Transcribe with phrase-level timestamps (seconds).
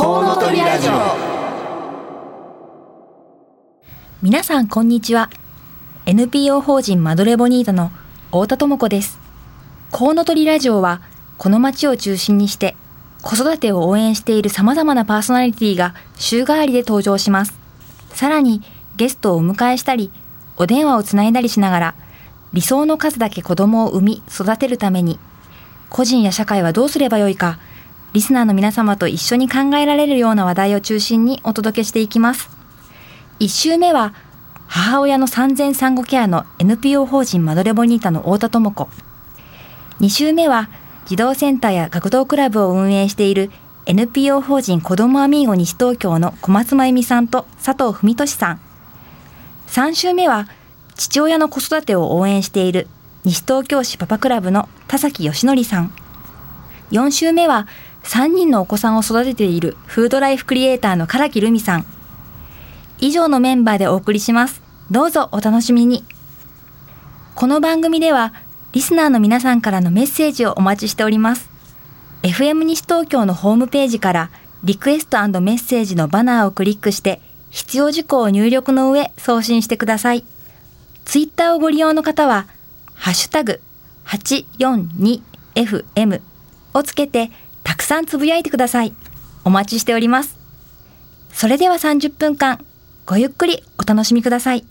[0.00, 0.92] コウノトリラジオ。
[4.22, 5.28] 皆さんこんにちは。
[6.06, 7.90] NPO 法人マドレボニータの
[8.28, 9.18] 太田智子です。
[9.90, 11.02] コウノトリラジオは
[11.36, 12.76] この街を中心にして
[13.20, 17.52] 子育てを応援している様々なパーソナリティが週替わりで登場します。
[18.14, 18.62] さらに
[18.96, 20.10] ゲストをお迎えしたり
[20.56, 21.94] お電話をつないだりしながら
[22.54, 25.18] 理想の数だけ子供を産み育てるために
[25.90, 27.58] 個人や社会はどうすればよいか
[28.12, 32.50] リスナーの皆様と一緒に考えられるような話題を中心にお届けしていきます。
[33.38, 34.14] 1週目は、
[34.66, 38.88] 母親の産前産後ケアの NPO 法人マドレボニータの太田智子。
[40.00, 40.70] 2週目は、
[41.06, 43.50] 児童センターや学童クラブを運営している
[43.86, 48.60] NPO 法人子どもアミーゴ西東京の小松真由美さんと佐藤文俊さん。
[49.68, 50.48] 3週目は、
[50.96, 52.88] 父親の子育てを応援している
[53.24, 55.92] 西東京市パパクラブの田崎義則さん。
[56.90, 57.68] 4週目は、
[58.04, 61.86] 3人のお子さんを育てているフードライフクリエイターの唐木留美さん。
[62.98, 64.62] 以上のメンバーでお送りします。
[64.90, 66.04] どうぞお楽しみに。
[67.34, 68.34] この番組では、
[68.72, 71.48] リスナーの皆さんからのメッセージをお待ちしております。
[72.22, 74.30] FM 西東京のホームページから、
[74.62, 80.24] リクエストメッセージのバナーをクリックして、必要事項を入力の上送信してください。
[81.04, 82.46] ツイッターをご利用の方は、
[82.94, 83.60] ハッシュタグ
[84.04, 86.20] 842FM
[86.74, 87.30] をつけて
[87.64, 88.94] たくさんつぶやいてください。
[89.44, 90.38] お待ちしております。
[91.32, 92.64] それでは30分間、
[93.06, 94.66] ごゆっくりお楽しみください。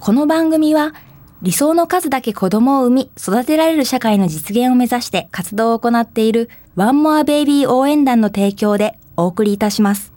[0.00, 0.94] この番組は、
[1.42, 10.13] 理想の数だけ子供を産み、育てられる社会の実現を目指して活動を行っているワンモアベイビー応援団の提供でお送りいたします。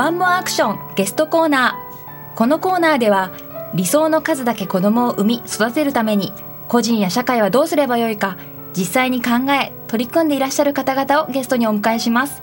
[0.00, 3.32] ワンモアアクションゲストコーナーこのコーナーでは
[3.74, 6.32] 理想の数だけ子供を産み育てるために
[6.68, 8.38] 個人や社会はどうすればよいか
[8.74, 12.40] 実際に考え取り組んでいらっしゃる方々をゲストにお迎えします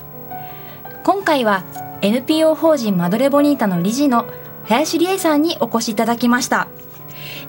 [1.03, 1.63] 今回は
[2.03, 4.27] NPO 法人マドレボニータの理事の
[4.65, 6.67] 林理恵さんにお越しいただきました。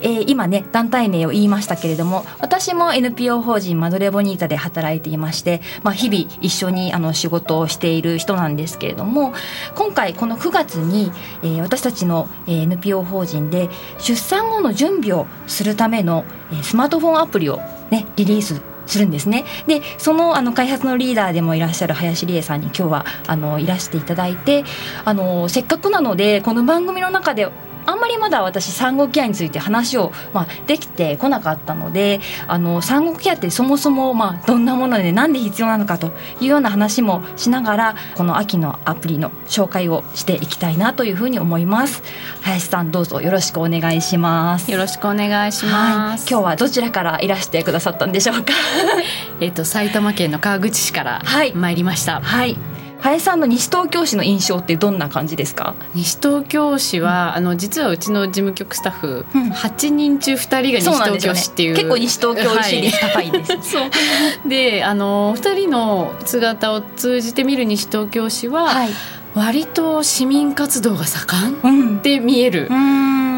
[0.01, 9.33] えー、今ね団体名を言いましたけれども私も NPO 法人マドレボニータで働いていまして、まあ、日々一緒にあの仕事をしている人なんですけれども
[9.75, 16.25] 今回この9月に、えー、私たちの NPO 法人で出産後の準備をするための
[16.63, 17.59] スマートフォンアプリを
[17.91, 19.45] ねリリースするんですね。
[19.67, 24.65] でそのあの開発のリーダーでもいらっしゃる林理恵さんに今日はあのいらしていただいて
[25.05, 27.49] あのせっかくなのでこの番組の中で
[27.89, 42.03] あんまりまだ私産後ケアについて話を、まあ、できてこなかったのであの産後ケアってそもそも、まあ、どんなもので何で必要なのかというような話もしながらこの秋のアプリの紹介をしていきたいなというふうに思います。
[42.43, 44.71] 林さんどうぞよろしくお願いします。
[44.71, 48.53] よろしくお願いします、はい、今日はどちらからいらしてくださったんでしょうか？
[49.41, 51.23] えっと埼玉県の川口市から
[51.55, 55.75] 参りました、はい、はい林さんの西東京市の印象ってどんな感じですか？
[55.95, 63.91] 西東京市は、うん、あの実はうちの事務局スタッフ、うん、8人中2人が西東京市っていう、ね、結構西東京市率高いです、はい、そう。
[64.49, 68.89] であの2人の姿を通じて見る西東京市は、はい、
[69.35, 72.69] 割と市民活動が盛んで見える。
[72.71, 73.38] うん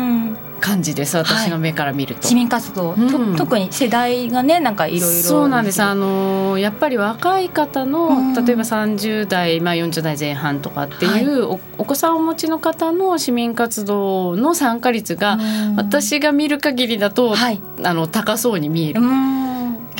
[0.61, 5.23] 感じです私の目から見ると、はい、市民活動、うん、特に世代がねなんかいろいろ。
[5.23, 5.83] そうなんです。
[5.83, 15.39] あのやっぱり若い方の、うん、例えば30代、まあ、40代前半とかっていう、はい、お子さんをお持ちの方の市民活動の参加率が、
[15.77, 19.01] 私が見る限りだと、はい、あの高そうに見える。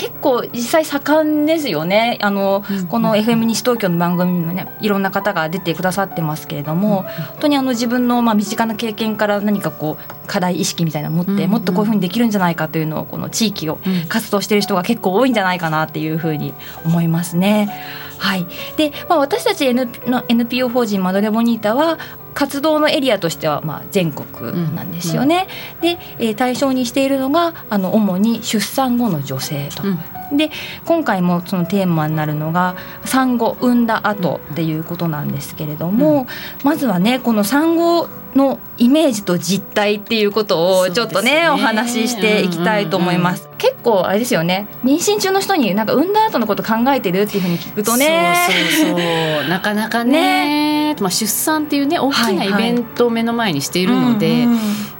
[0.01, 2.19] 結構実際盛んですよね。
[2.23, 16.55] あの、うん、この FM 西東京の番組にもねいろんな方が出てくださってますけれども、うん、本当にあの自分のまあ身近な経験から何かこう課題意識みたいなのを持って、もっとこういうふうにできるんじゃないかというのをこの地域を活動している人が結構多いんじゃないかなっていうふうに
[16.87, 17.69] 思いますね。
[18.17, 18.47] はい、
[18.77, 21.99] で、まあ、私たち、N、の NPO 法人マドレボニータは
[22.35, 25.49] 活動のエリアとしてはまあ全国なんですよね。
[25.83, 29.83] うんうん、で、えー、対象にしているのがあの主に出産後の女性と。
[29.83, 30.51] うん、で
[30.85, 36.27] 今回もそのテーマになるのが産後産んだ後っていうことなんですけれども、
[36.65, 44.69] まずはねこの産後のイメージと実態っていうことをちょっとね、ね、お話ししていきたいと思います、うんうんうん、結構あれですよね。
[44.85, 48.37] 妊娠中の人になんか産んだ後のこと考えてるっていうふうに聞くとね。
[48.79, 49.49] そうそうそう。
[49.49, 50.91] なかなかね。
[50.95, 54.59] ね、まあ、出産っていうね大きなイベントを目の前にしているのではいはい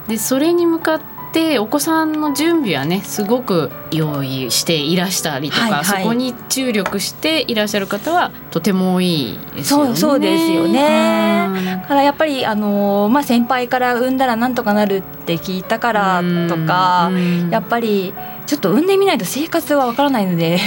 [0.09, 9.85] でそれに向かってってお子さんの準備はねすごく用意していらしたりとか、はいはい、そこに注力していらっしゃる方はとても多いですよね。
[9.87, 11.49] そうそうですよね。
[11.81, 17.09] だからやっぱりあのまあ先輩から産んだらなんとかなるって聞いたからとか
[17.49, 18.13] やっぱり。
[18.43, 20.59] ちょっと産んでみないと生活はわからないので、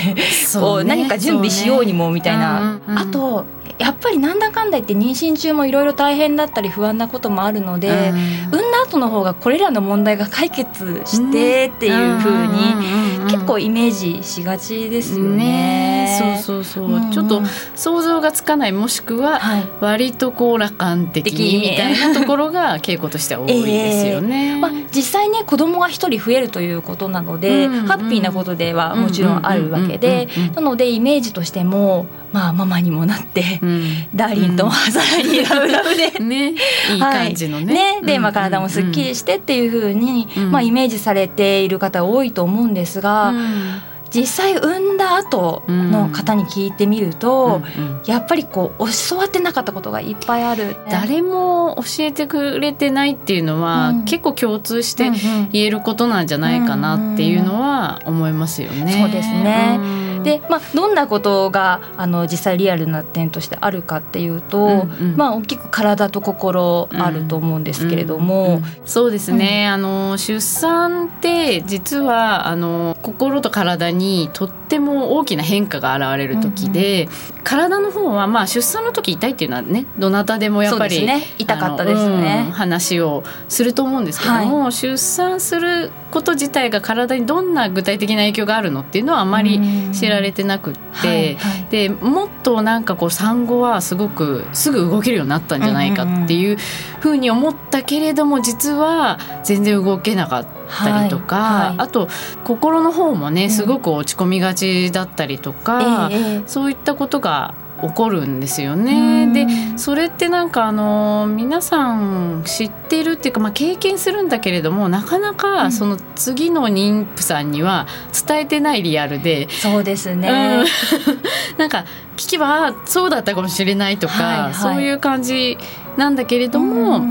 [0.58, 3.44] こう何か準備しようにもみたいな、あと
[3.78, 8.10] やっぱりなんだかんだ言って妊娠中もいろいろ大変だったり不安なこともあるので、
[8.52, 16.04] 産んだ後の方がこれらの問題が解決してっていうふうに結構イメージしがちですよね。
[16.04, 17.42] ねそうそうそう、うんうん、ちょっと
[17.74, 19.40] 想像がつかないもしくは
[19.80, 24.52] 割とこう楽観的にみたいなところが傾向としては多いですよね。
[24.54, 37.74] えー、まあ、実際ね子供が一人増えるということなので、うんうん、ハッピーなことではもちろんあるわけでなのでイメージとしてもまあママにもなって、うん、ダーリンとさらにラブラブで、ね、いい感じのね。
[37.74, 38.06] はい、ね。
[38.06, 43.28] で、まあ、体もすっきりしてっていうふうに、うん、まあ、イメージされている方多いと思うんですが。
[43.28, 43.82] うん。
[44.10, 47.84] 実際産んだ後の方に聞いてみると、うん。
[47.84, 48.02] うん。
[48.06, 50.76] やっぱりこう教わってなかったことがいっぱいある。
[50.88, 55.10] 誰も教えてくれてないっていうのは、うん、結構共通して
[55.50, 58.92] 言えることなんじゃないかなっていうのは思いますよね。
[59.02, 59.80] そうですね、
[60.24, 89.60] で、まあ、どんなことがあの実際リアルな点としてあるかっていうと、うんうん、まあ、大きく体と心あると思うんですけれども、うんうんうん、そうですね、あの出産って実はあの心と体にとっても大きな変化が現れる時で、うんうん、体の方はまあ出産の時痛いっていうのはねどなたでもやっぱり、ね、痛かったですね、うん、話をすると思うんですけども、はい、出産すること自体が体にどんな具体的な影響があるのっていうのはあまり
[89.92, 96.56] 知られてなくって、はいはい、でもっとなんかこう産後はすごくすぐ動けるようになったんじゃないかっていう
[97.00, 102.08] ふうに思ったけれども実は全然動けなかったりとか、はいはい、あと
[102.44, 107.54] 心の方もねすごく落ち込みがちだったりとか、うんそういったことが
[107.88, 109.32] 起こるんですよね。
[109.32, 109.46] で
[109.78, 117.86] それってなんかあの皆さん知ってるっていうか、まあ、経験するんだけれどもなかなかその次の妊婦さんには
[118.26, 120.66] 伝えてないリアルで、そうですね、うん、
[121.58, 121.84] なんか
[122.16, 125.58] 聞けばそうだったかもしれないとか、はいはい、そういう感じ
[125.96, 127.04] なんだけれども、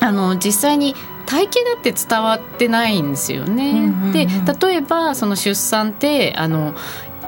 [0.00, 0.94] あの実際に
[1.26, 3.70] 体型だって伝わってないんですよね。
[3.70, 4.26] うんうんうん、で
[4.66, 6.74] 例えばその出産ってあの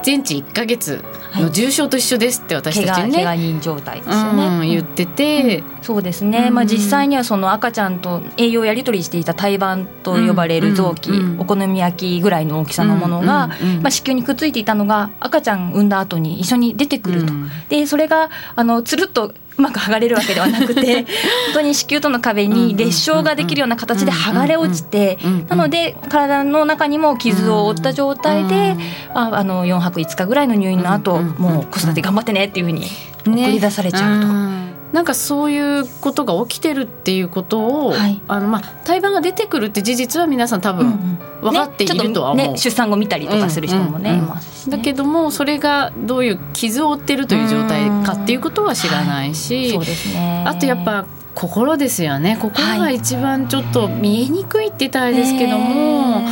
[0.02, 1.04] 全治1か月
[1.34, 13.48] の重症と一緒ですって私たちね、はい、人状態ですよね、うん、言ってて、うん、そうですね、うん、まあ、実際にはその赤ちゃんと栄養やり取りしていた胎盤と呼ばれる臓器、お好み焼きぐらいの大きさのものが、
[13.82, 17.32] まあ、子宮にくっついていたのが赤ちゃん産んだ後に一緒に出てくると、
[17.68, 21.06] でそれがあのつるっとうまく剥がれるわけではなくて
[21.52, 25.18] 本当に子宮との壁に裂傷ができるような形で剥がれ落ちて
[25.48, 28.76] なので体の中にも傷を負った状態で
[29.14, 32.86] ああの4泊5日ぐらいの入院の後もう子育て頑張ってねっていうふうに
[33.26, 34.20] 送り出されちゃう
[34.64, 34.69] と。
[34.92, 52.36] なんかそういうことが起きてるっていうことを、はい、あのまあ胎盤が出てくるって事実は皆さん多分分かっているとは思う、ねね、出産後見たりとかする人もね、うんうんうん、いますだけどもそれがどういう傷を負ってるという状態かっていうことは知らないし、はい、ね、あとやっぱ心ですよね。
[52.40, 56.22] 心が一番ちょっと見えにくいって言ったらあれですけども。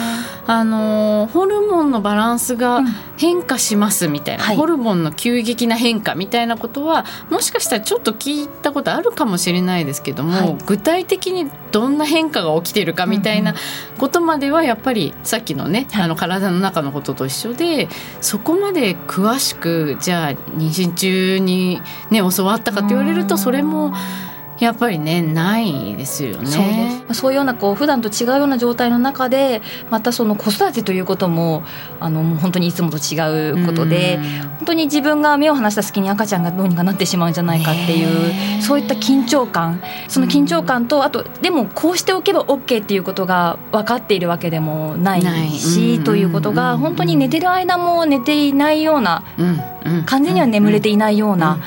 [0.51, 2.81] あのホルモンのバランスが
[3.19, 13.55] 変化しますみたいな、うんはい、ホルモンの急激な変化みたいなことはもしかしたらちょっと聞いたことあるかもしれないですけども、はい、具体的にどんな変化が起きてるかみたいな
[13.99, 17.91] ことまではやっぱりさっきのね、はい、あの体の中のことと一緒で
[18.23, 23.93] そこまで詳しくじゃあ妊娠中にね教わったかって言われるとそれも。
[24.59, 26.47] やっぱりねないですよね。
[26.47, 31.63] そうそういうようなこう普段と違うような状態の中でまたその子育てということも
[32.01, 34.19] あの本当にいつもと違うことで
[34.59, 39.81] 本当に自分が目を離した隙に赤ちゃんがどうにかなってしまうんじゃないかっていうそういった緊張感。
[40.09, 49.23] その緊張感とあとでもこうしておけば OK っていうことが分かっているわけでもないしということが本当に寝てる間も寝ていないような
[50.07, 51.59] 完全には眠れていないような、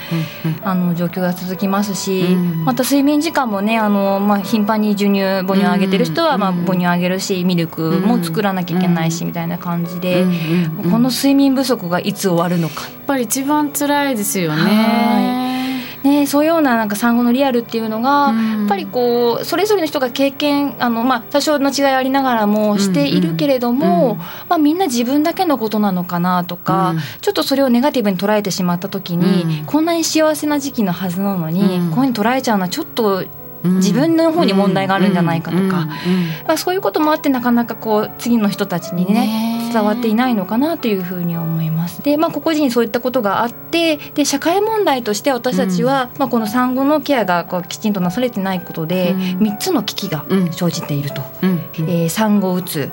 [0.63, 2.23] あの状況が続きますし、
[2.65, 10.25] また睡眠時間もねあの、まあ、頻繁に授乳母乳をあげてる人は、まあ、母乳あげるしミルクも作らなきゃいけないし、みたいな感じで、
[10.83, 12.83] この睡眠不足がいつ終わるのか。
[12.83, 15.50] やっぱり一番辛いですよね。
[16.03, 24.15] ね、そういうようななんか産後のリアルっていうのが、やっぱりこうそれぞれの人が経験あの、まあ、多少の違いありながらもしているけれども、
[24.49, 33.23] まあ、みんな自分だけのことなのかなとか、ちょっとそれをネガティブに捉えてしまった時に、こんなに幸せな時期のはずなのに、こういうふうに捉えちゃうのはちょっと
[33.63, 35.87] 自分の方に問題があるんじゃないかとか、
[36.47, 42.01] まあ、そういうこともあってなかなかこう次の人たちにね伝わっていないのかなというふうに思います。
[42.01, 51.21] で、まあ、個々人にそういったことがあってで社会問題として私たちは、まあ、この産後のケアがこうきちんとなされてないことで、3つの危機が生じていると。
[51.73, 52.91] えー、産後うつ、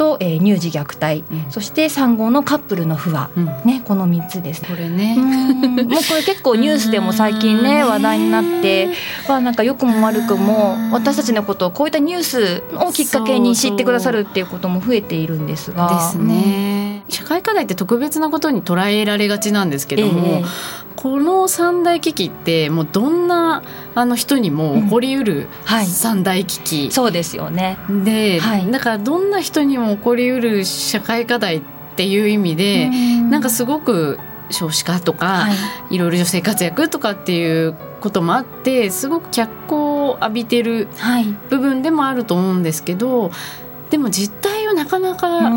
[0.00, 4.64] と、えー、乳児虐待、うん、そして産後のカップルの不和、うん、ねこの3つです。
[4.64, 5.14] これね。
[5.14, 8.88] もうこれ結構ニュースでも最近ね話題になって
[9.28, 15.90] はなんか良くも悪くも私たちのことをこういったニュースをきっかけに知ってくださるっていうことも増えているんですが。
[15.90, 16.79] ですね。
[17.10, 20.46] 社会課題って特別なことに捉えられがちなんですけども、えー、
[20.96, 23.62] この三大危機ってもうどんな
[23.94, 25.48] あの人にも起こりうる
[25.86, 27.78] 三大危機、うんはい、そうですよね。
[28.04, 31.62] で、はい、だからどんな人にも起こりうる社会課題っ
[31.96, 33.30] ていう意味で、ん。
[33.30, 34.18] なんかすごく
[34.50, 35.50] 少子化とか、は
[35.90, 40.88] い、いろいろ女性活躍とかっていうこともあってすごく脚光を浴びてる
[41.48, 43.30] 部分でもあると思うんですけど、
[43.90, 45.50] でも実態をなかなか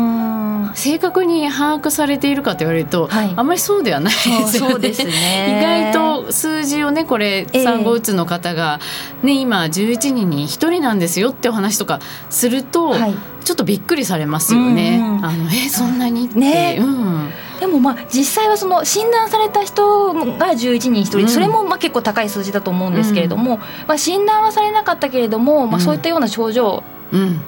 [0.74, 4.88] 正確に把握されているかと言われると、はい、あんまりそうではないですよね。
[4.88, 5.58] ね。
[5.60, 8.80] 意外と数字をねこれ産後うつの方が、
[9.22, 15.00] ね、今11人に1人なんですよってお話とかすると、はい、ちょっとびっくりされますよね。
[15.22, 17.30] あのえそんなにって、ね、うん。
[17.60, 26.82] でもまあ実際はその診断された人が11人1人、うん、それもまあ結構高い数字だと思うんですけれども、うん、まあ、診断はされなかったけれども、まあ、そういったような症状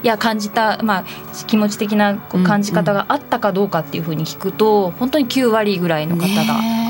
[0.03, 1.05] や感じた、まあ、
[1.47, 6.29] 気持ち的な感じ方があったかどうかっていうふうに聞くと本当に9割ぐらいの方が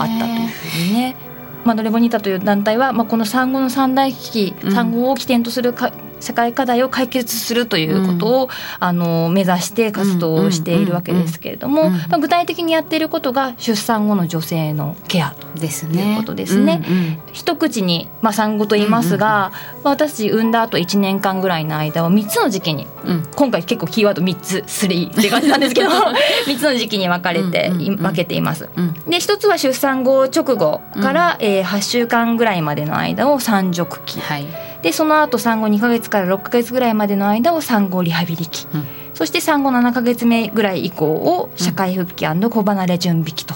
[0.00, 1.16] あったというふうにね。
[1.64, 5.92] まあ、ドレボニータという団体は、まあ、この産後の三大危機、産後を起点とするか
[6.26, 16.26] 社会課題を解決するということを、うん、あの目指して活動をしているわけですけれども、まあ、具体的にやっていることが出産後の女性のケアということですね。
[16.46, 16.82] すね。
[16.88, 19.52] うんうん、一口に、まあ、産後と言いますが、
[19.84, 25.90] 私産んだ後1年間ぐらいの間を3つの時期に、うん、今回結構キーワード3つ3って感じなんですけど
[26.46, 28.68] 3つの時期に分かれて、分けています。
[29.06, 34.20] で一つは出産後直後から、うん、えー、8週間ぐらいまでの間を産褥期。
[34.20, 34.46] はい
[34.86, 43.54] でその後産後2か月から6か月ぐらいまでの間を産後リハビリ期、うん、そして産後7か月目ぐらい以降を社会復帰子離れ準備期と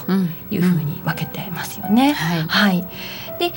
[0.51, 2.11] いうふうに分けてますよね。
[2.11, 2.87] はい、はい。
[3.39, 3.53] で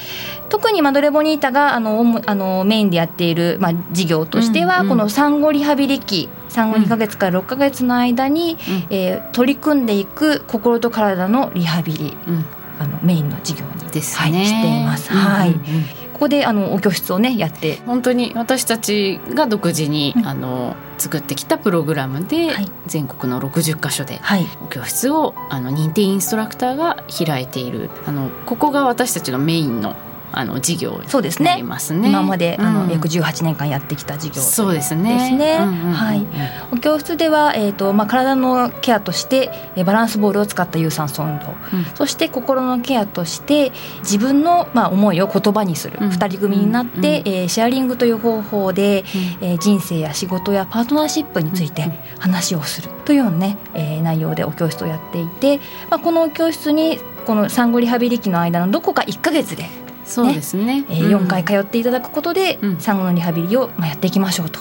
[0.51, 12.45] 特にマドレボニータがあのあのメインでやっている、まあ、事業としては、うんうん、この産後リハビリ期産後2か月から6か月の間に、うん、えー、取り組んでいく心と体のリハビリ、うん、
[12.79, 15.13] あのメインの事業に、ですね、はい、しています。
[15.13, 17.77] はい、うんうんここであのお教室をねやって。
[17.87, 24.21] 本当に私たちが独自に、うん、あの作ってきたプログラムで、はい、全国の60か所で
[24.63, 27.91] お教室をあの認定インストラクターが開いている。
[28.07, 29.97] あのここが私たちのメインの
[30.39, 31.59] あの事業そうですね。
[31.61, 35.15] 今まで、あの約18年間やってきた事業そうですね。
[35.15, 36.27] ですね、はい、
[36.73, 39.51] お教室では、えーとまあ、体のケアとして
[39.85, 49.05] バランスボールを使った有酸素運動、うん、そして心のケアとして自分の、まあ、思いを言葉にする、うん、2人組になって、うん、えー、シェアリングという方法で、
[49.41, 51.83] うん、えー、人生や仕事やパートナーシップについて
[52.19, 55.59] 話をするというね、えー、内容でお教室をやっていて、
[55.91, 59.65] まあ、この教室にこの産後リハビリ期の間のどこか1か月で
[60.05, 60.85] そうですね。
[60.89, 64.61] えー、4回通っていただくことで、うん、産後のリハビリを、まあ、やっていきましょうと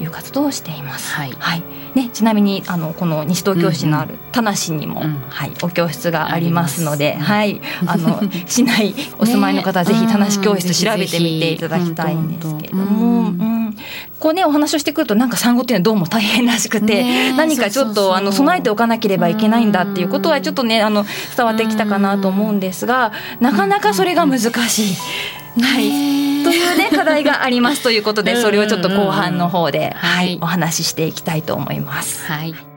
[0.00, 1.14] いう活動をしています。
[1.14, 1.62] はい、はい、
[1.94, 13.61] ね、ちなみにあのこの西東京市のある田無にも、うん、はい、お教室がありますので、はい、あの 市内お住まいの方はぜひ田無教室調べてみていただきたいんですけれども、うん、
[14.18, 21.04] こうねお話をしてくるとなんか産後っていうのはどうも大変らしくて、何かちょっとあの備えておかなければいけないんだっていうことはちょっとねあの
[21.36, 24.96] 伝わってきたかなと思うんですが、なかなかそれが難しい。
[25.60, 32.24] はい、というね課題がありますということでそれをちょっと後半の方で、はい、お話ししていきたいと思います。
[32.26, 32.71] はい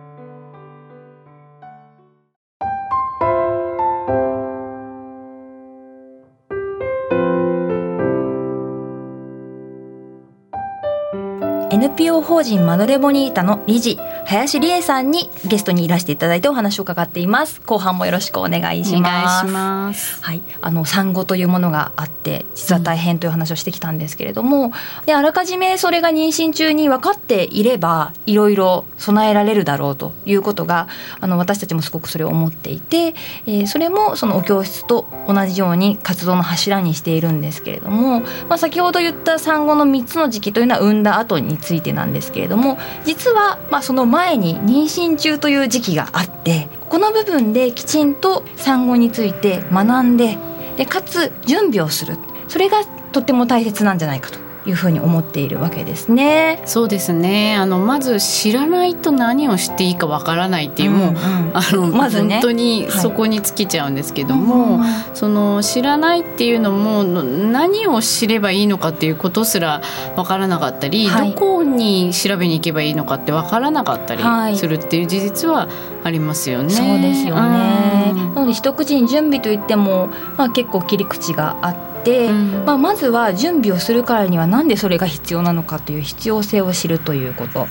[11.86, 17.62] NPO 法人マドレボニータの理事林理恵さんにゲストにいらしていただいてお話を伺っています。
[17.62, 19.52] 後半もよろしくお願いします。
[19.52, 20.24] ます。
[20.24, 24.72] はい、あの産後というものがあって実は大変という話をしてきたんですけれども、うん、
[25.06, 30.88] であらかじめそれが妊娠中に分かっていればいろいろ備えられるだろうということが
[31.20, 33.14] あの私たちもすごくそれを思っていて、
[33.46, 50.38] えー、それもそのお教室と同じように活動の柱にしているんですけれども、まあ、先ほど言った産後の3つの時期というのは産んだ後についてなんですけれども実はまあその前に妊娠中という時期があってこの部分できちんと産後について学んで
[50.78, 52.18] でかつ準備をする。
[52.48, 54.45] それがとっても大切なんじゃないかと。
[54.68, 56.62] いうふうに思っているわけですね。
[56.66, 57.56] そうですね。
[57.56, 61.16] あのまず知らないと何をしていいかわからないっていう、うんうん、もう
[61.54, 69.82] あのまず、ね、本当にそこに尽きちゃうんですけども、はい、その知らないっていうのも何を知ればいいのかっていうことすら
[70.16, 75.68] わからなかったり、はい、どこに調べに行けばいいのかってわからなかったりするっていう事実は
[76.04, 76.70] ありますよね。
[76.72, 78.14] そうですよね。
[78.34, 80.08] なので一口に準備といっても、
[80.38, 81.95] まあ結構切り口があって。
[82.06, 87.68] で、うん、まあ、まずは準備をするからには何でそれが必要なのかという必要性を知るということ。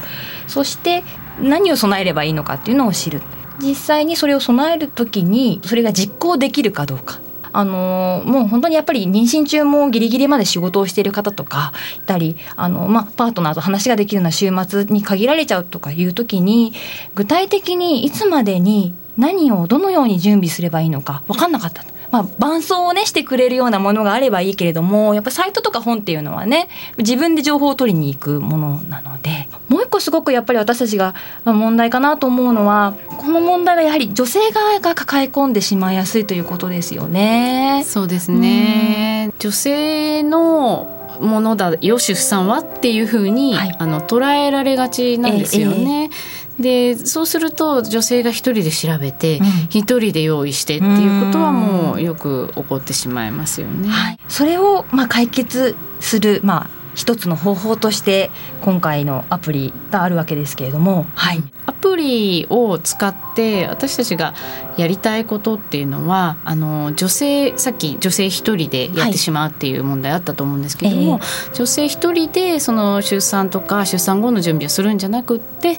[0.49, 1.05] そして
[1.41, 3.23] 何を備えればいいのかっていうのを知る。
[3.61, 7.21] 実際にそれを備える時にそれが実行できるかどうか。
[7.57, 16.73] あのもう本当にやっぱり妊娠中もギリギリまで仕事をしている方とかいたりあの、まあ、パートナーと話ができるような週末に限られちゃうとかいう時に
[17.15, 37.83] 具体的にいつまでに何をどのように準備すればいいのか分かんなかったまあ、伴奏をねしてくれるようなものがあればいいけれどもやっぱサイトとか本っていうのはね自分で情報を取りに行くものなのでもう一個すごくやっぱり私たちが問題かなと思うのはこの問題はやはり女性側が抱え込んでしまいやすいということですよね。
[37.85, 46.11] そうですね、女性のものだよ出産はっていうふうに、はい、あの捉えられがちなんですよね。
[46.13, 53.89] ええでそうすると女性が一人で調べて一、うん、人で用意してっていうことはもうよく起こってしまいますよね。
[53.89, 58.31] はい、それをまあ解決するまあ一つの方法として
[58.63, 64.35] 今回のアプリがあるわけですけれども、はい、アプリを使って私たちが
[64.77, 71.25] やりたいことっていうのはあの女性さっき女性一人でやってしまうっていう問題あったと思うんですけれども、はいえ。
[71.51, 75.79] ー、女性一人でその出産とか出産後の準備をするんじゃなくって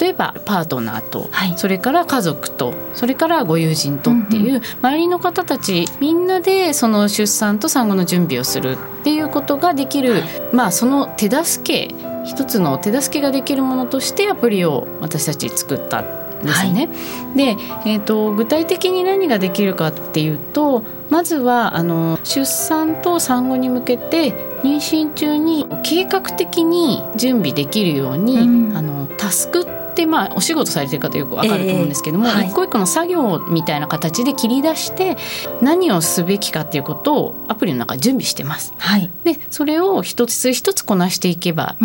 [0.00, 16.86] 例えばパートナーと、はい、それから家族とそれからご友人とっていう、うんうん、周りの方たちみんなでその出産と産後の準備をするっていうことができる、はい、まあその手助け一つの手助けができるものとしてアプリを私たち作ったですね。
[16.86, 17.56] はい、で、
[17.86, 24.32] えーと、具体的に何ができるかっていうとまずはあの出産と産後に向けて
[24.62, 35.16] 妊娠中に計画的に準備できるように、うん、あのタスクってまあお仕事されてる方よくわかると思うんですけども、えーはい、一個一個の作業みたいな形で切り出して
[35.62, 38.74] 何をすべきかっていうことをアプリの中準備してます。
[38.76, 41.76] はい、でそれを一つ一つこなしていけば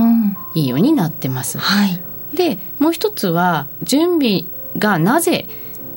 [0.53, 1.57] いいようになってます。
[1.57, 2.01] うんはい、
[2.35, 4.43] でもう一つは準備
[4.77, 5.47] がなぜ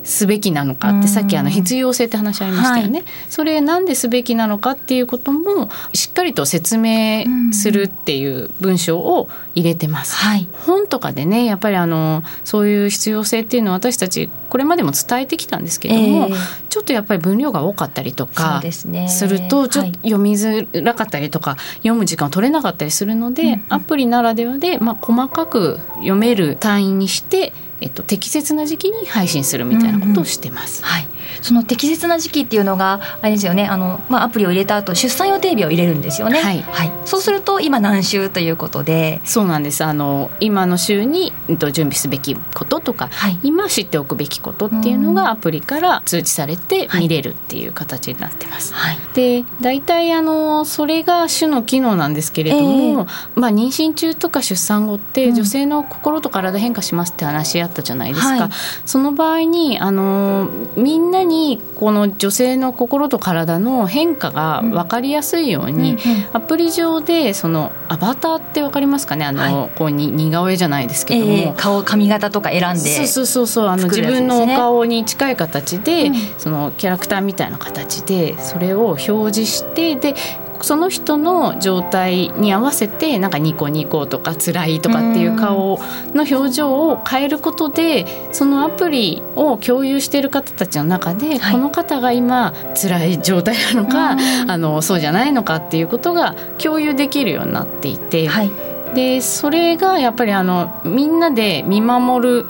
[0.05, 30.81] すべきなのかってさっきあの必要性って話ありましたよね、はい、それなんですべきなのかっていうこともしっかりと説明するっていう文章を入れてます、はい、本とかでねやっぱりあのそういう必要性っていうのは私たちこれまでも伝えてきたんですけども、えー、ちょっとやっぱり分量が多かったりとかするとちょっと読みづらかったりとか、読む時間を取れなかったりするので、うんうん、アプリならではで、まあ、細かく読める単位にしてえっと、適切な時期に配信するみたいなことをしてます。
[30.81, 31.07] うんうん、はい
[31.41, 33.67] その適切な時期っていうのがあれですよね。
[33.67, 36.39] あの、まあ、アプリを入れた後出産予定日を入れるんですよね。
[36.39, 39.21] はい、はい、そうすると今何週ということで。
[39.23, 39.83] そうなんです。
[39.83, 48.73] あの今の週に、えっと、準備すべきこととか、はい、今知っておくべきことっていうのがアプリから通知されて見れるっていう形になってます。
[48.73, 58.27] はい、で大体あのそれが主の機能なんですけれども、えー、まあ、妊娠中とか出産後って女性の心と体変化しますって話あったじゃないですか。
[58.27, 58.49] はい、
[58.85, 65.97] その場合にあのみんなにこの女性の心と体の変化が分かりやすいように、
[66.33, 69.25] アプリ上でそのアバターって分かりますかね？
[69.25, 72.77] あの、はい、こうに似顔絵じゃないですけども、えー、顔髪型とか選んで。
[72.77, 80.15] そうそうそうそうあの、自分のお顔に近い形で、うん、そのキャラクターみたいな形でそれを表示してで
[80.63, 85.79] その人の状態に合わせてなんかニコニコとか辛いとかっていう顔
[86.13, 98.27] の表情を変えることでそのアプリを共有している方たちの中で、はい、この方が今辛い状態なのかあのそうじゃないのかっていうことが共有できるようになっていて。
[98.27, 98.51] はい。
[98.93, 102.45] でそれがやっぱりあのみんなで見守る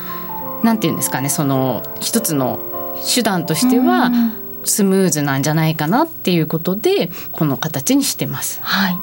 [0.63, 2.59] なんていうんですかねその一つの
[3.13, 4.11] 手段としては、
[4.65, 8.59] スムーズなんじゃないかなっていうことでこの形にしてます。
[8.61, 8.99] はい。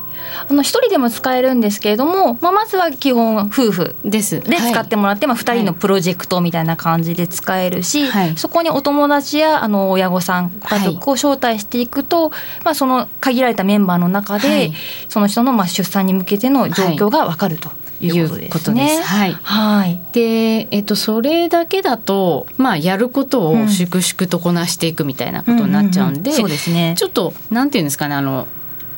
[0.48, 4.40] あの一人でも使えるんですけれども、まあ、まずは基本夫婦です。
[4.40, 14.72] で使ってもらって、はい、まあ、2人のプロジェクトみたいな感じで使えるし、はい、そこにお友達やあの親御さんご家族を招待していくと、はい、まあ、その限られたメンバーの中で、
[15.08, 17.70] その人のまあ出産に向けての状況が分かると。
[18.06, 18.88] いうことですね。
[18.96, 19.32] すはい。
[19.42, 20.00] はい。
[20.12, 26.94] で、えっとそれだけだとまあやることを粛々とこなしていくみたいなことになっちゃうんで、そうですね。
[26.98, 28.46] ちょっとなんていうんですかねあの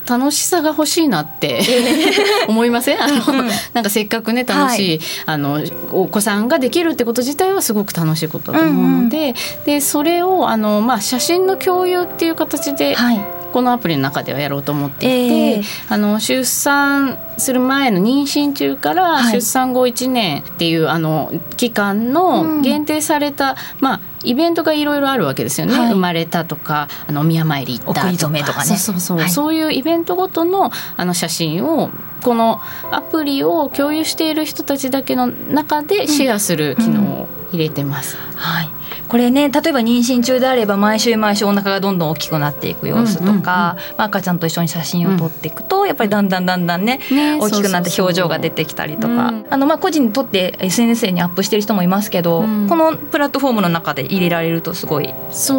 [0.09, 1.63] 楽しさが欲しいなって
[2.49, 3.03] 思いません？
[3.03, 5.61] あの、うん、なんかせっかくね楽しい、はい、あの
[5.93, 13.21] お子さんができるってこと自体はすごく楽しいことだと思うのでうんうん、でそれをあの、まあ、写真の共有っていう形で、はい
[13.55, 28.45] このアプリの中ではやろうと思っていて、えー、あの出産する前の妊娠中から出産後1年っていう、あの期間の限定された、うん、まあイベントがいろいろあるわけですよね、はい、生まれたとかあのお宮参り行ったとか。
[28.45, 28.65] とかね。
[28.65, 31.91] そうそうそう、はい、そういうイベントごとのあの写真を
[32.25, 38.17] このアプリを共有している人たちだけの中でシェアする機能を入れてます。
[38.17, 38.74] うんうん、はい
[39.15, 55.15] これね例えば妊娠中であれば毎週毎週お腹がどんどん大きくなっていく様子とか、まあ、赤ちゃんと一緒に写真を撮っていくと、やっぱりだんだんだんだんねね大きくなって表情が出てきたりとか、あのまあ個人にとって SNS にアップしてる人もいますけど、このプラットフォームの中で入れられるとすごい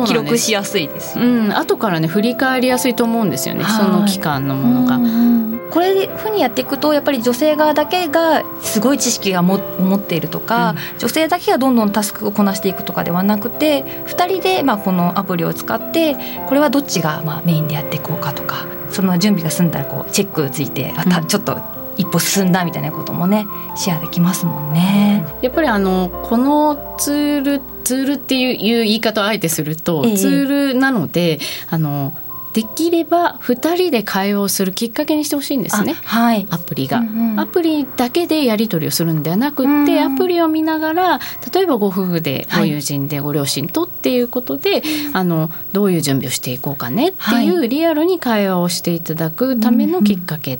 [0.05, 1.17] 記録しやすいです。
[1.17, 4.99] うん、後からね振り返りやすいと思うんですよね、その期間のものが。
[5.75, 16.15] これふうにやっていくとやっぱり女性側だけがすごい知識がも持っているとか、うん、女性だけがどんどんタスクをこなしていくとかではなくて2人でまあこのアプリを使って
[16.47, 21.59] これはどっちがまあメインでやっていこうかとかその準備が済んだらこうチェックついて、あたちょっと
[21.97, 25.25] 一歩進んだみたいなこともねシェアできますもんね。
[25.41, 32.13] やっぱりあのこのツールツールっていう言い方をあえてすると、えー、ツールなのであの
[32.55, 41.19] できれば2人で会話をするきっかけにしてほしいんですね、はい、アプリが、うんうん、アプリだけでやり取りをするんではなくって、アプリを見ながら
[41.53, 44.81] 例えばご夫婦でご友人でご両親とっていうことで、はい、
[45.13, 50.57] あのどういう準備をしていこうかねっていうリアルに会話をしていただくためのきっかけ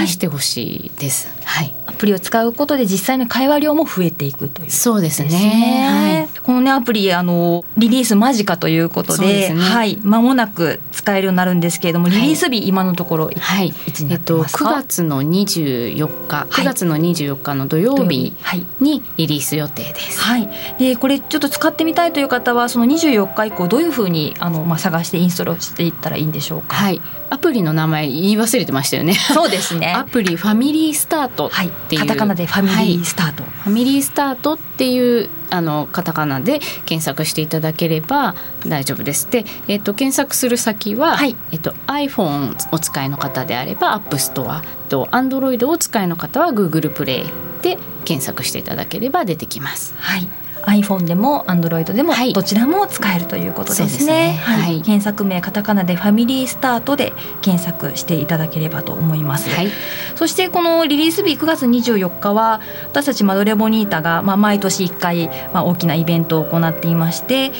[0.00, 1.28] にしてほしいです。
[1.44, 6.28] はい、アプリを使うことで実際の会話量も増えていくという、ね、そうですね。
[6.28, 13.72] はい、このねアプリあのリリース間近ということで、でね、はい間もなく使えるようになるんですけれども、リリース日、今のところはい、
[14.10, 18.34] えっと9月の24日、9月の24日の土曜日
[18.80, 20.20] にリリース予定です。
[20.20, 20.48] はい。
[20.78, 26.76] でこれちょっと使ってみたいという方はその24日以降どういうふうにあのまあ探してインストールしていったらいいんでしょうか？
[26.76, 27.00] はい。
[27.30, 29.12] アプリの名前言い忘れてましたよね。
[29.14, 29.94] そうですね。
[29.94, 31.50] アプリファミリースタートっ
[31.88, 38.34] ていう、はい、カタカナでファミリースタート、はい、ファミリースタートっていうあのカタカナで検索していただければ
[38.66, 39.30] 大丈夫です。
[39.30, 47.26] で、えっ、ー、と検索する先は、はい、えっ、ー、と iPhone お使いの方であれば App Store と Android をお使いの方は Google Play
[47.62, 49.94] で検索していただければ出てきます。
[49.98, 50.28] はい。
[50.68, 54.38] iPhone でも Android でもどちらも使えるということですね。
[54.40, 59.48] はい、ねはい、検索名カタカナでファミリースタートで検索していただければと思います。
[59.48, 59.70] はい、
[60.14, 67.50] そしてこのリリース日9月24日は私たちマドレボニータがまあ毎年1回まあ大きなイベントを行っていまして、え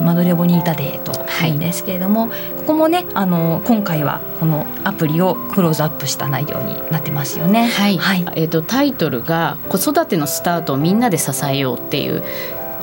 [0.00, 1.12] ー、マドレボニータデーと
[1.46, 7.66] いうんですけれども、はい、ここもねあの今回はこのアプリをクローズアップした内容になってますよね。
[7.66, 7.98] はい。
[7.98, 12.22] はい、えっ、ー、とタイトルが子育てのスタートをみんなで支えようっていう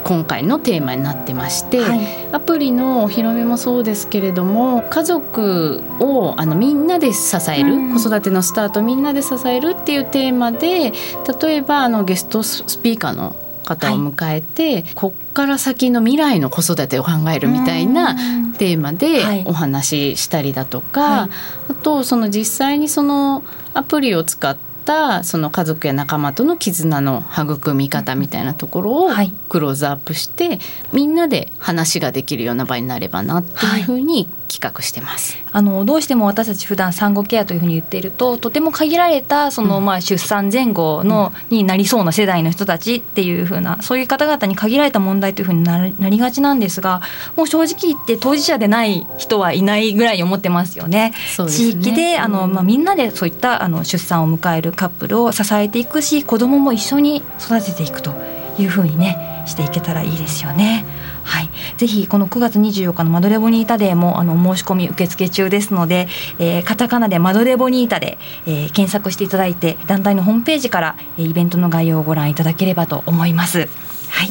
[0.06, 2.00] 今回のテーマになってまして、はい、
[2.32, 10.94] アプリのお披露目もそうですけれども家族をあのみんなで支える、うん、子育てのスタートみんなで支えるっていうテーマで
[11.42, 18.16] 例えばあのゲストスピーカーの方を迎えて、はい、こっから先の未来の子育てを考えるみたいな
[18.60, 21.30] テーマでお話ししたりだとか、は
[21.70, 29.10] い、あとその実際にそのアプリを使ってったその家族や仲間との絆の育み方みたいなところを
[29.50, 30.60] クローズアップして、
[30.94, 35.38] みんなで話ができるような場になればなっていうふうに企画してます。
[35.52, 47.02] あのどうしても私たち普段産後ケアというふうに言っているととても限られたその、まあ出産前後の、になりそうな世代の人たちっていうふうなそういう方々に限られた問題というふうになりがちなんですが
[47.36, 50.96] もう正直言って当事者でない人はいないぐらい思ってますよね。
[50.96, 51.14] ね
[51.50, 58.14] 地域であの、まあ、みんなでそういったあの出産を迎えるカップルを支えていくし子どもも一緒に育てていくと
[58.58, 60.86] いうふうにねしていけたらいいですよね。
[61.26, 66.08] はい、ぜひこの9月24日のマドレボニータデーもあの申し込み受付中ですので、
[66.40, 73.68] えー、カタカナでマドレボニータで、えー、検索していただいて団体のホームページからイベントの概要をご覧いただければと思います。
[74.10, 74.30] はい。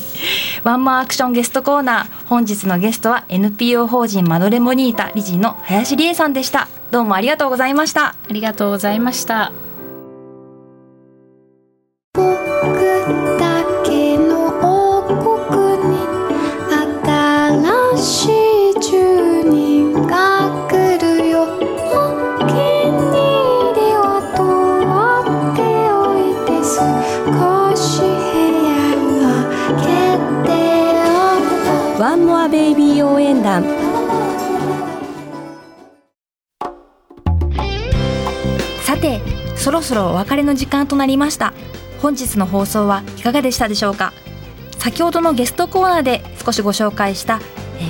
[0.63, 2.27] ワンマーアクションゲストコーナー。
[2.29, 6.69] 本日のゲストは NPO 法人マドレボニータ理事の林理恵さんでした。
[6.91, 8.09] どうもありがとうございました。
[8.09, 9.53] ありがとうございました。
[33.45, 33.62] 団。
[38.83, 39.21] さて
[39.55, 41.55] そろそろお別れの時間となりました。
[42.03, 44.12] 本日の放送はいかがでしたでしょうか？
[44.79, 47.40] 先ほどのゲストコーナーで少しご紹介した、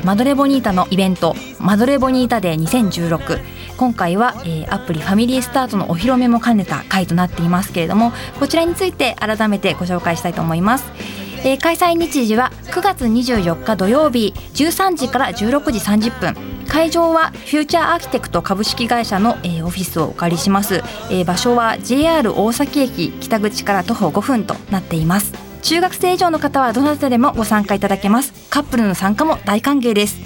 [0.05, 3.41] マドレボニータのイベントマドレボニータデー2016
[3.77, 10.85] 今回は、えー、アプリファミリースタートのお披露目も兼ねた回となっていますけれどもこちらについて改めてご紹介したいと思います。
[11.47, 16.55] えー、開催日時は9月24日土曜日13時から16時30分。
[16.67, 20.77] 会場はフューチャーアーキテクト株式会社の、えー、オフィスをお借りします、
[21.11, 25.44] えー、場所は JR 大崎駅北口から徒歩5分となっています。
[25.65, 28.35] 中学生以上の方はどなたでもご参加いただけます。
[28.51, 30.19] カップルの参加も大歓迎です。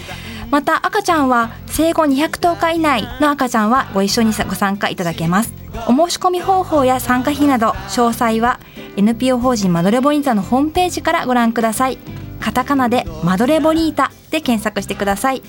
[0.50, 5.54] また赤ちゃんは生後210日以内の赤ちゃんはご一緒にご参加いただけます。
[5.86, 8.58] お申し込み方法や参加費など詳細は
[8.96, 11.98] NPO 法人マドレボニータのホームページからご覧ください。
[12.40, 15.42] カタカナでマドレボニータで検索してください。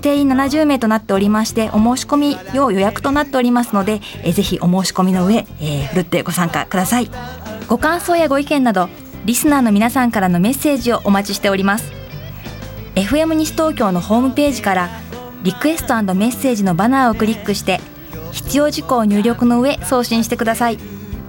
[0.00, 7.10] 定員70名となっておりましてお申し込み用予約となっておりますのでぜひお申し込みの上、えー、ふるってご参加ください。
[7.66, 8.88] ご感想やご意見など
[9.24, 11.92] リスナーの皆さんからのメッセージをお待ちしております。
[12.96, 14.90] FM 西東京のホームページから
[15.42, 17.80] リクエストメッセージのバナーをクリックして
[18.32, 20.78] 必要事項を入力の上送信してください。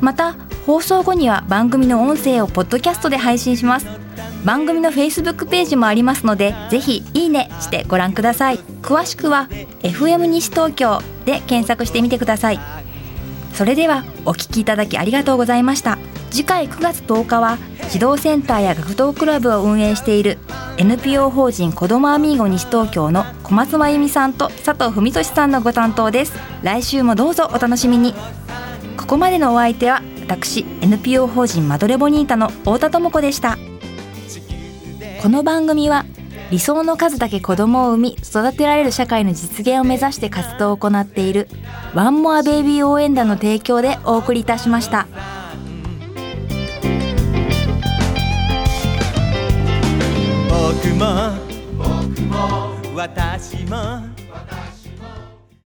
[0.01, 3.87] また放送後には番組の音声をポッドキャストで配信します。
[4.43, 8.57] 番組の Facebook ページもありますのでぜひいいねしてご覧ください。
[8.81, 9.47] 詳しくは
[9.83, 12.59] FM 西東京で検索してみてください。
[13.53, 15.99] それではお聞きいただきありがとうございました。
[16.33, 17.59] 次回9月10日は
[17.91, 20.39] 児童センターや学童クラブを運営している
[20.77, 26.33] NPO 法人子どもアミーゴ西東京の小松真由美さんと佐藤文俊さんのご担当です。
[26.63, 28.15] 来週もどうぞお楽しみに。
[28.97, 33.59] ここまでのお相手は私 NPO 法人マドレボニータの太田智子でした。
[35.21, 36.03] この番組は
[36.49, 41.47] 理想の数だけ子供を産み育てられる社会の実現を目指して活動を行っている
[41.93, 45.05] ワンモアベイビー応援団の提供でお送りいたしました。
[50.63, 51.03] 僕も。
[52.95, 53.99] 私も